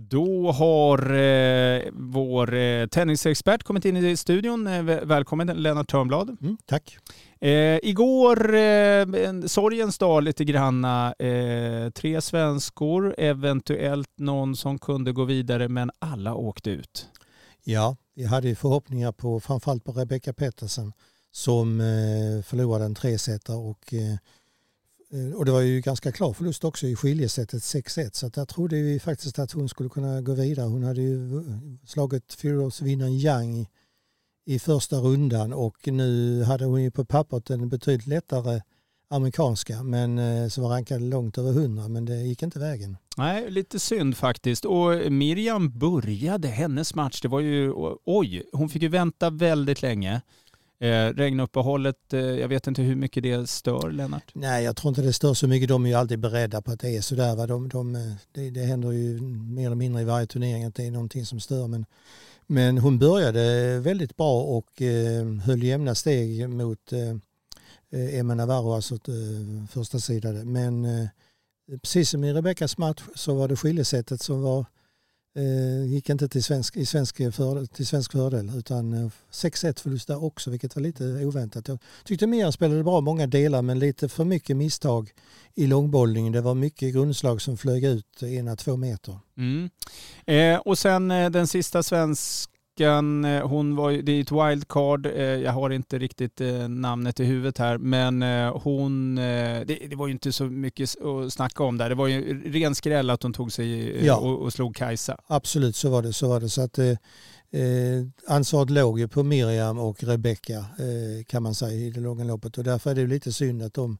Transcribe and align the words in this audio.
Då 0.00 0.52
har 0.52 1.14
eh, 1.14 1.82
vår 1.92 2.54
eh, 2.54 2.86
tennisexpert 2.86 3.62
kommit 3.62 3.84
in 3.84 3.96
i 3.96 4.16
studion. 4.16 4.66
Eh, 4.66 4.82
välkommen 4.82 5.46
Lennart 5.46 5.90
Törnblad. 5.90 6.36
Mm, 6.40 6.56
tack. 6.66 6.98
Eh, 7.40 7.78
igår, 7.82 8.54
eh, 8.54 9.06
sorgens 9.46 9.98
dag 9.98 10.22
lite 10.22 10.44
granna. 10.44 11.14
Eh, 11.18 11.90
tre 11.90 12.20
svenskor, 12.20 13.14
eventuellt 13.18 14.10
någon 14.18 14.56
som 14.56 14.78
kunde 14.78 15.12
gå 15.12 15.24
vidare, 15.24 15.68
men 15.68 15.90
alla 15.98 16.34
åkte 16.34 16.70
ut. 16.70 17.06
Ja, 17.64 17.96
vi 18.14 18.24
hade 18.24 18.54
förhoppningar 18.54 19.12
på 19.12 19.40
framförallt 19.40 19.84
på 19.84 19.92
Rebecca 19.92 20.32
Pettersen 20.32 20.92
som 21.32 21.80
eh, 21.80 22.42
förlorade 22.42 22.84
en 22.84 22.94
tresetare 22.94 23.56
och 23.56 23.94
Eh, 23.94 24.16
Eh, 25.12 25.36
och 25.36 25.44
det 25.44 25.52
var 25.52 25.60
ju 25.60 25.80
ganska 25.80 26.12
klar 26.12 26.32
förlust 26.32 26.64
också 26.64 26.86
i 26.86 26.96
skiljesättet 26.96 27.62
6-1 27.62 28.10
så 28.12 28.26
att 28.26 28.34
där 28.34 28.44
trodde 28.44 28.82
vi 28.82 29.00
faktiskt 29.00 29.38
att 29.38 29.52
hon 29.52 29.68
skulle 29.68 29.88
kunna 29.88 30.20
gå 30.20 30.34
vidare. 30.34 30.66
Hon 30.66 30.84
hade 30.84 31.02
ju 31.02 31.42
slagit 31.86 32.32
fyraårsvinnaren 32.32 33.18
Yang 33.18 33.66
i 34.46 34.58
första 34.58 34.96
rundan 34.96 35.52
och 35.52 35.88
nu 35.88 36.42
hade 36.42 36.64
hon 36.64 36.82
ju 36.82 36.90
på 36.90 37.04
pappret 37.04 37.50
en 37.50 37.68
betydligt 37.68 38.06
lättare 38.06 38.60
amerikanska 39.10 39.82
men 39.82 40.18
eh, 40.18 40.48
som 40.48 40.62
var 40.62 40.70
rankad 40.70 41.02
långt 41.02 41.38
över 41.38 41.50
100 41.50 41.88
men 41.88 42.04
det 42.04 42.16
gick 42.16 42.42
inte 42.42 42.58
vägen. 42.58 42.96
Nej, 43.16 43.50
lite 43.50 43.78
synd 43.78 44.16
faktiskt. 44.16 44.64
Och 44.64 45.12
Miriam 45.12 45.78
började 45.78 46.48
hennes 46.48 46.94
match, 46.94 47.20
det 47.20 47.28
var 47.28 47.40
ju, 47.40 47.72
oj, 48.04 48.42
hon 48.52 48.68
fick 48.68 48.82
ju 48.82 48.88
vänta 48.88 49.30
väldigt 49.30 49.82
länge. 49.82 50.20
Eh, 50.80 51.14
regnuppehållet, 51.14 52.12
eh, 52.12 52.20
jag 52.20 52.48
vet 52.48 52.66
inte 52.66 52.82
hur 52.82 52.96
mycket 52.96 53.22
det 53.22 53.46
stör 53.46 53.90
Lennart? 53.90 54.34
Nej, 54.34 54.64
jag 54.64 54.76
tror 54.76 54.88
inte 54.88 55.02
det 55.02 55.12
stör 55.12 55.34
så 55.34 55.48
mycket. 55.48 55.68
De 55.68 55.84
är 55.84 55.88
ju 55.88 55.94
alltid 55.94 56.18
beredda 56.18 56.62
på 56.62 56.70
att 56.70 56.80
det 56.80 56.96
är 56.96 57.00
sådär. 57.00 57.36
Va? 57.36 57.46
De, 57.46 57.68
de, 57.68 57.94
eh, 57.94 58.12
det, 58.32 58.50
det 58.50 58.60
händer 58.60 58.92
ju 58.92 59.20
mer 59.20 59.66
eller 59.66 59.76
mindre 59.76 60.02
i 60.02 60.04
varje 60.04 60.26
turnering 60.26 60.64
att 60.64 60.74
det 60.74 60.86
är 60.86 60.90
någonting 60.90 61.26
som 61.26 61.40
stör. 61.40 61.66
Men, 61.66 61.86
men 62.46 62.78
hon 62.78 62.98
började 62.98 63.78
väldigt 63.78 64.16
bra 64.16 64.42
och 64.42 64.82
eh, 64.82 65.26
höll 65.26 65.62
jämna 65.62 65.94
steg 65.94 66.48
mot 66.48 66.92
eh, 66.92 67.10
eh 68.00 68.18
Emma 68.18 68.34
Navarro, 68.34 68.74
alltså 68.74 68.94
eh, 68.94 69.66
första 69.70 69.98
sidan. 69.98 70.52
Men 70.52 70.84
eh, 70.84 71.08
precis 71.82 72.10
som 72.10 72.24
i 72.24 72.32
Rebeckas 72.32 72.78
match 72.78 73.02
så 73.14 73.34
var 73.34 73.48
det 73.48 73.56
skiljesättet 73.56 74.20
som 74.20 74.42
var 74.42 74.58
Eh, 74.60 74.64
Eh, 75.36 75.84
gick 75.92 76.08
inte 76.10 76.28
till 76.28 76.44
svensk, 76.44 76.76
i 76.76 76.86
svensk 76.86 77.16
fördel, 77.16 77.68
till 77.68 77.86
svensk 77.86 78.12
fördel 78.12 78.52
utan 78.56 78.92
eh, 78.92 79.10
6-1 79.32 79.80
förlust 79.80 80.08
där 80.08 80.24
också 80.24 80.50
vilket 80.50 80.76
var 80.76 80.82
lite 80.82 81.04
oväntat. 81.04 81.68
Jag 81.68 81.78
tyckte 82.04 82.26
Miriam 82.26 82.52
spelade 82.52 82.84
bra 82.84 83.00
många 83.00 83.26
delar 83.26 83.62
men 83.62 83.78
lite 83.78 84.08
för 84.08 84.24
mycket 84.24 84.56
misstag 84.56 85.10
i 85.54 85.66
långbollningen. 85.66 86.32
Det 86.32 86.40
var 86.40 86.54
mycket 86.54 86.94
grundslag 86.94 87.42
som 87.42 87.56
flög 87.56 87.84
ut 87.84 88.22
ena 88.22 88.56
två 88.56 88.76
meter. 88.76 89.18
Mm. 89.36 89.70
Eh, 90.26 90.60
och 90.60 90.78
sen 90.78 91.10
eh, 91.10 91.30
den 91.30 91.46
sista 91.46 91.82
svensk 91.82 92.50
veckan. 92.78 93.24
Eh, 93.24 93.46
hon 93.46 93.76
var, 93.76 93.92
det 93.92 94.12
är 94.12 94.20
ett 94.20 94.32
wildcard, 94.32 95.06
eh, 95.06 95.22
jag 95.22 95.52
har 95.52 95.70
inte 95.70 95.98
riktigt 95.98 96.40
eh, 96.40 96.68
namnet 96.68 97.20
i 97.20 97.24
huvudet 97.24 97.58
här, 97.58 97.78
men 97.78 98.22
hon, 98.52 99.14
det, 99.14 99.64
det 99.90 99.96
var 99.96 100.06
ju 100.06 100.12
inte 100.12 100.32
så 100.32 100.44
mycket 100.44 100.96
att 101.02 101.32
snacka 101.32 101.64
om 101.64 101.78
där. 101.78 101.88
Det 101.88 101.94
var 101.94 102.06
ju 102.06 102.42
ren 102.52 102.74
skräll 102.74 103.10
att 103.10 103.22
hon 103.22 103.32
tog 103.32 103.52
sig 103.52 104.06
ja. 104.06 104.16
och, 104.16 104.42
och 104.42 104.52
slog 104.52 104.76
Kajsa. 104.76 105.16
Absolut, 105.26 105.76
så 105.76 105.90
var 105.90 106.02
det. 106.02 106.12
Så 106.12 106.28
var 106.28 106.40
det. 106.40 106.48
Så 106.48 106.62
att, 106.62 106.78
eh, 106.78 106.94
ansvaret 108.26 108.70
låg 108.70 108.98
ju 108.98 109.08
på 109.08 109.22
Miriam 109.22 109.78
och 109.78 110.04
Rebecca 110.04 110.58
eh, 110.58 111.24
kan 111.26 111.42
man 111.42 111.54
säga 111.54 111.72
i 111.72 111.90
det 111.90 112.00
långa 112.00 112.24
loppet 112.24 112.58
och 112.58 112.64
därför 112.64 112.90
är 112.90 112.94
det 112.94 113.06
lite 113.06 113.32
synd 113.32 113.62
att 113.62 113.74
de 113.74 113.98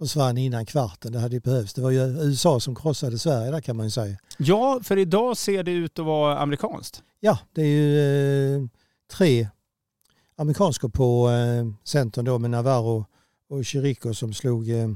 försvann 0.00 0.38
innan 0.38 0.66
kvarten. 0.66 1.12
Det 1.12 1.18
hade 1.18 1.34
ju 1.34 1.40
behövts. 1.40 1.74
Det 1.74 1.82
var 1.82 1.90
ju 1.90 2.00
USA 2.00 2.60
som 2.60 2.74
krossade 2.74 3.18
Sverige 3.18 3.50
där 3.50 3.60
kan 3.60 3.76
man 3.76 3.86
ju 3.86 3.90
säga. 3.90 4.16
Ja, 4.38 4.80
för 4.82 4.96
idag 4.96 5.36
ser 5.36 5.62
det 5.62 5.70
ut 5.70 5.98
att 5.98 6.04
vara 6.04 6.38
amerikanskt. 6.38 7.02
Ja, 7.20 7.38
det 7.52 7.62
är 7.62 7.66
ju 7.66 8.56
eh, 8.56 8.62
tre 9.12 9.48
amerikanska 10.36 10.88
på 10.88 11.30
eh, 11.30 11.66
centern 11.84 12.24
då 12.24 12.38
med 12.38 12.50
Navarro 12.50 13.06
och 13.48 13.64
Chirico 13.64 14.14
som 14.14 14.34
slog 14.34 14.70
eh, 14.70 14.88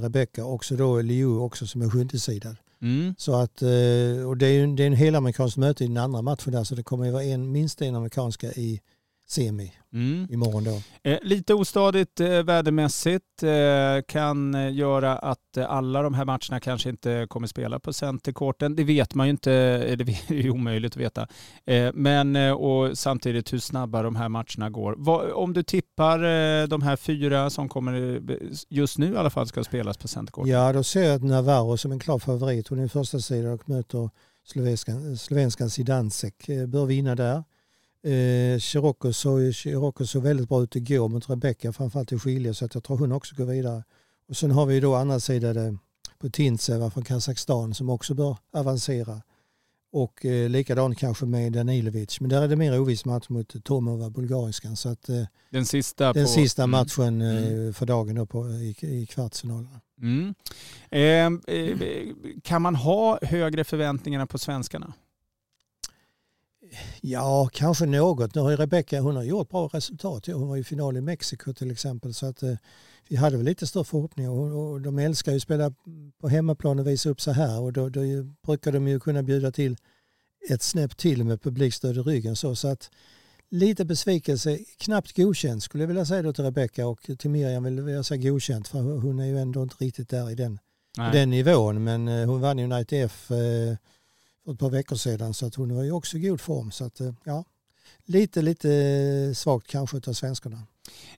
Rebecca. 0.00 0.44
Också 0.44 0.76
då 0.76 1.00
Liu 1.00 1.38
också 1.38 1.66
som 1.66 1.82
är 1.82 1.90
sjundesidad. 1.90 2.56
Mm. 2.82 3.14
Så 3.18 3.34
att, 3.34 3.62
och 4.26 4.36
det 4.36 4.46
är, 4.46 4.52
ju, 4.52 4.74
det 4.76 4.82
är 4.82 4.86
en 4.86 4.92
helamerikansk 4.92 5.56
möte 5.56 5.84
i 5.84 5.86
den 5.86 5.96
andra 5.96 6.22
matchen 6.22 6.52
där 6.52 6.64
så 6.64 6.74
det 6.74 6.82
kommer 6.82 7.04
ju 7.04 7.10
vara 7.10 7.24
en, 7.24 7.52
minst 7.52 7.82
en 7.82 7.96
amerikanska 7.96 8.52
i 8.52 8.80
semi 9.30 9.72
mm. 9.92 10.26
imorgon 10.30 10.64
då. 10.64 10.82
Eh, 11.10 11.18
lite 11.22 11.54
ostadigt 11.54 12.20
eh, 12.20 12.42
vädermässigt 12.42 13.42
eh, 13.42 14.02
kan 14.08 14.54
eh, 14.54 14.72
göra 14.72 15.18
att 15.18 15.56
eh, 15.56 15.70
alla 15.70 16.02
de 16.02 16.14
här 16.14 16.24
matcherna 16.24 16.60
kanske 16.60 16.88
inte 16.88 17.26
kommer 17.30 17.46
spela 17.46 17.80
på 17.80 17.92
centerkorten. 17.92 18.76
Det 18.76 18.84
vet 18.84 19.14
man 19.14 19.26
ju 19.26 19.30
inte, 19.30 19.52
eh, 19.52 19.96
det 19.96 20.04
är 20.28 20.34
ju 20.34 20.50
omöjligt 20.50 20.92
att 20.92 20.96
veta. 20.96 21.28
men 21.94 22.36
och 22.36 22.98
samtidigt 22.98 23.52
hur 23.52 23.58
snabba 23.58 24.02
de 24.02 24.16
här 24.16 24.28
matcherna 24.28 24.70
går. 24.70 24.94
Va, 24.98 25.34
om 25.34 25.52
du 25.52 25.62
tippar 25.62 26.18
de 26.66 26.82
här 26.82 26.96
fyra 26.96 27.50
som 27.50 27.68
kommer 27.68 28.22
just 28.68 28.98
nu 28.98 29.12
i 29.12 29.16
alla 29.16 29.30
fall 29.30 29.46
ska 29.46 29.64
spelas 29.64 29.96
på 29.96 30.08
centerkorten. 30.08 30.52
Ja, 30.52 30.72
då 30.72 30.82
ser 30.82 31.02
jag 31.02 31.22
Navarro 31.22 31.76
som 31.76 31.92
en 31.92 31.98
klar 31.98 32.18
favorit. 32.18 32.68
Hon 32.68 32.78
är 32.78 32.88
första 32.88 33.18
sidan 33.18 33.52
och 33.52 33.68
möter 33.68 34.10
slovenskan, 34.44 35.16
slovenskan 35.16 35.70
Sidansek. 35.70 36.46
Bör 36.68 36.86
vinna 36.86 37.14
där. 37.14 37.44
Eh, 38.02 38.58
Chirocco 38.58 39.12
såg, 39.12 39.54
Chirocco 39.54 40.06
såg 40.06 40.22
väldigt 40.22 40.48
bra 40.48 40.62
ut 40.62 40.76
igår 40.76 41.08
mot 41.08 41.30
Rebecca, 41.30 41.72
framförallt 41.72 42.12
i 42.12 42.18
skilje, 42.18 42.54
så 42.54 42.64
att 42.64 42.74
jag 42.74 42.84
tror 42.84 42.98
hon 42.98 43.12
också 43.12 43.34
går 43.36 43.44
vidare. 43.44 43.84
Och 44.28 44.36
sen 44.36 44.50
har 44.50 44.66
vi 44.66 44.80
då 44.80 44.94
andra 44.94 45.20
sidan 45.20 45.78
på 46.18 46.30
Tintseva 46.30 46.90
från 46.90 47.04
Kazakstan 47.04 47.74
som 47.74 47.90
också 47.90 48.14
bör 48.14 48.36
avancera. 48.52 49.22
Och 49.92 50.26
eh, 50.26 50.48
likadant 50.48 50.98
kanske 50.98 51.26
med 51.26 51.52
Danilovic. 51.52 52.20
Men 52.20 52.30
där 52.30 52.42
är 52.42 52.48
det 52.48 52.56
mer 52.56 52.80
oviss 52.80 53.04
match 53.04 53.28
mot 53.28 53.64
Tomova, 53.64 54.10
bulgariskan. 54.10 54.76
Så 54.76 54.88
att, 54.88 55.08
eh, 55.08 55.22
den 55.50 55.66
sista, 55.66 56.12
den 56.12 56.24
på, 56.24 56.30
sista 56.30 56.62
mm. 56.62 56.70
matchen 56.70 57.22
eh, 57.22 57.46
mm. 57.46 57.74
för 57.74 57.86
dagen 57.86 58.14
då 58.14 58.26
på, 58.26 58.48
i, 58.48 58.76
i 58.80 59.06
kvartsfinalerna. 59.06 59.80
Mm. 60.02 60.34
Ehm, 60.90 61.42
eh, 61.46 61.78
kan 62.42 62.62
man 62.62 62.74
ha 62.74 63.18
högre 63.22 63.64
förväntningar 63.64 64.26
på 64.26 64.38
svenskarna? 64.38 64.92
Ja, 67.00 67.48
kanske 67.52 67.86
något. 67.86 68.34
Nu 68.34 68.40
har 68.40 68.50
ju 68.50 68.56
Rebecka 68.56 69.00
hon 69.00 69.16
har 69.16 69.22
gjort 69.22 69.48
bra 69.48 69.70
resultat. 69.72 70.26
Hon 70.26 70.48
var 70.48 70.56
i 70.56 70.64
final 70.64 70.96
i 70.96 71.00
Mexiko 71.00 71.52
till 71.52 71.70
exempel. 71.70 72.14
Så 72.14 72.26
att, 72.26 72.42
eh, 72.42 72.54
vi 73.08 73.16
hade 73.16 73.36
väl 73.36 73.46
lite 73.46 73.66
större 73.66 73.84
förhoppningar. 73.84 74.30
Och, 74.30 74.70
och 74.70 74.80
de 74.80 74.98
älskar 74.98 75.32
ju 75.32 75.36
att 75.36 75.42
spela 75.42 75.72
på 76.20 76.28
hemmaplan 76.28 76.78
och 76.78 76.86
visa 76.86 77.10
upp 77.10 77.20
sig 77.20 77.34
här. 77.34 77.60
Och 77.60 77.72
då, 77.72 77.88
då 77.88 78.00
brukar 78.46 78.72
de 78.72 78.88
ju 78.88 79.00
kunna 79.00 79.22
bjuda 79.22 79.52
till 79.52 79.76
ett 80.50 80.62
snäpp 80.62 80.96
till 80.96 81.24
med 81.24 81.42
publikstöd 81.42 81.96
i 81.96 82.00
ryggen. 82.00 82.36
Så, 82.36 82.56
så 82.56 82.68
att 82.68 82.90
lite 83.50 83.84
besvikelse, 83.84 84.58
knappt 84.78 85.16
godkänt 85.16 85.62
skulle 85.62 85.82
jag 85.82 85.88
vilja 85.88 86.04
säga 86.04 86.22
då 86.22 86.32
till 86.32 86.44
Rebecka 86.44 86.86
och 86.86 87.10
till 87.18 87.30
Miriam 87.30 87.64
vill 87.64 87.88
jag 87.88 88.06
säga 88.06 88.30
godkänt 88.30 88.68
för 88.68 88.80
hon 88.80 89.18
är 89.18 89.26
ju 89.26 89.38
ändå 89.38 89.62
inte 89.62 89.84
riktigt 89.84 90.08
där 90.08 90.30
i 90.30 90.34
den, 90.34 90.58
i 90.98 91.16
den 91.16 91.30
nivån. 91.30 91.84
Men 91.84 92.08
eh, 92.08 92.26
hon 92.26 92.40
vann 92.40 92.58
ju 92.58 92.64
en 92.64 92.72
ITF 92.72 93.30
eh, 93.30 93.76
för 94.50 94.54
ett 94.54 94.60
par 94.60 94.70
veckor 94.70 94.96
sedan 94.96 95.34
så 95.34 95.46
att 95.46 95.54
hon 95.54 95.74
var 95.74 95.82
ju 95.82 95.92
också 95.92 96.16
i 96.16 96.20
god 96.20 96.40
form. 96.40 96.70
Så 96.70 96.84
att, 96.84 97.00
eh, 97.00 97.12
ja, 97.24 97.44
lite, 98.04 98.42
lite 98.42 99.32
svagt 99.34 99.66
kanske 99.66 99.96
av 99.96 100.12
svenskarna. 100.12 100.62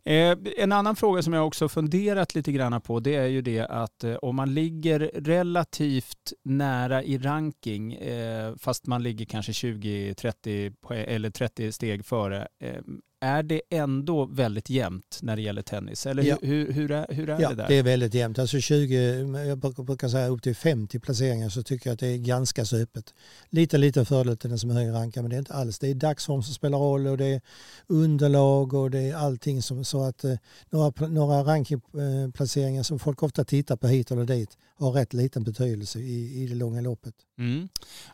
Eh, 0.05 0.39
en 0.57 0.73
annan 0.73 0.97
fråga 0.97 1.23
som 1.23 1.33
jag 1.33 1.47
också 1.47 1.69
funderat 1.69 2.35
lite 2.35 2.53
grann 2.53 2.81
på 2.81 3.01
det 3.01 3.15
är 3.15 3.27
ju 3.27 3.43
det 3.43 3.61
att 3.61 4.05
eh, 4.05 4.15
om 4.15 4.37
man 4.37 4.55
ligger 4.55 5.11
relativt 5.15 6.33
nära 6.43 7.03
i 7.03 7.19
ranking 7.19 7.95
eh, 7.95 8.57
fast 8.57 8.87
man 8.87 9.03
ligger 9.03 9.27
kanske 9.27 9.53
20-30 9.53 10.75
eller 10.93 11.31
30 11.31 11.73
steg 11.73 12.05
före 12.05 12.49
eh, 12.59 12.83
är 13.23 13.43
det 13.43 13.63
ändå 13.71 14.25
väldigt 14.25 14.71
jämnt 14.71 15.19
när 15.23 15.37
det 15.37 15.43
gäller 15.43 15.63
tennis? 15.63 16.07
Eller 16.07 16.23
ja. 16.23 16.37
hur, 16.43 16.73
hur, 16.73 16.91
är, 16.91 17.07
hur 17.11 17.31
är 17.31 17.41
ja, 17.41 17.49
det 17.49 17.55
där? 17.55 17.69
det 17.69 17.75
är 17.75 17.83
väldigt 17.83 18.15
jämnt. 18.15 18.39
Alltså 18.39 18.61
20, 18.61 18.95
jag 19.47 19.59
brukar 19.59 20.09
säga 20.09 20.29
upp 20.29 20.43
till 20.43 20.57
50 20.57 20.99
placeringar 20.99 21.49
så 21.49 21.63
tycker 21.63 21.91
jag 21.91 21.95
att 21.95 22.01
det 22.01 22.07
är 22.07 22.19
ganska 22.19 22.65
så 22.65 22.77
öppet. 22.77 23.15
Lite 23.51 23.79
liten 23.79 24.07
fördel 24.07 24.37
till 24.37 24.51
den 24.51 24.59
som 24.59 24.71
är 24.71 24.75
högre 24.75 24.93
rankad 24.93 25.23
men 25.23 25.31
det 25.31 25.37
är 25.37 25.39
inte 25.39 25.55
alls. 25.55 25.79
Det 25.79 25.89
är 25.89 25.95
dagsform 25.95 26.43
som 26.43 26.55
spelar 26.55 26.79
roll 26.79 27.07
och 27.07 27.19
det 27.19 27.27
är 27.27 27.41
underlag 27.87 28.75
och 28.75 28.91
det 28.91 29.01
är 29.01 29.15
allting 29.15 29.63
som 29.63 29.85
så 29.85 30.03
att 30.03 30.25
eh, 30.25 30.35
några, 30.71 31.09
några 31.09 31.45
rankingplaceringar 31.45 32.83
som 32.83 32.99
folk 32.99 33.23
ofta 33.23 33.45
tittar 33.45 33.77
på 33.77 33.87
hit 33.87 34.11
eller 34.11 34.25
dit 34.25 34.59
har 34.75 34.93
rätt 34.93 35.13
liten 35.13 35.45
betydelse 35.45 35.99
i, 35.99 36.43
i 36.43 36.47
det 36.47 36.55
långa 36.55 36.81
loppet. 36.81 37.15
Mm. 37.43 37.69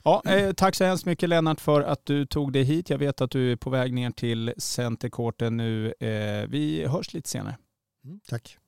Ja, 0.05 0.23
eh, 0.27 0.53
tack 0.53 0.75
så 0.75 0.85
hemskt 0.85 1.07
mycket 1.07 1.29
Lennart 1.29 1.61
för 1.61 1.81
att 1.81 2.07
du 2.07 2.27
tog 2.27 2.53
dig 2.53 2.63
hit. 2.63 2.91
Jag 2.91 2.99
vet 2.99 3.21
att 3.21 3.31
du 3.31 3.53
är 3.53 3.57
på 3.57 3.71
väg 3.71 3.93
ner 3.93 4.11
till 4.11 4.55
centerkorten 4.59 5.57
nu. 5.57 5.95
Eh, 6.01 6.49
vi 6.49 6.87
hörs 6.87 7.15
lite 7.15 7.29
senare. 7.29 7.57
Mm, 8.05 8.21
tack. 8.29 8.59